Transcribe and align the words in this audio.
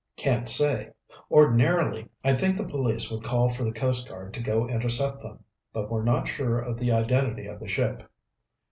"Can't 0.17 0.49
say. 0.49 0.89
Ordinarily, 1.29 2.09
I'd 2.23 2.39
think 2.39 2.57
the 2.57 2.63
police 2.63 3.11
would 3.11 3.23
call 3.23 3.49
for 3.49 3.63
the 3.63 3.71
Coast 3.71 4.07
Guard 4.09 4.33
to 4.33 4.39
go 4.41 4.67
intercept 4.67 5.19
them. 5.21 5.43
But 5.73 5.91
we're 5.91 6.01
not 6.03 6.27
sure 6.27 6.57
of 6.57 6.79
the 6.79 6.91
identity 6.91 7.45
of 7.45 7.59
the 7.59 7.67
ship." 7.67 8.09